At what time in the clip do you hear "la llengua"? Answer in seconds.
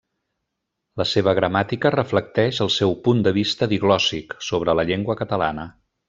4.79-5.17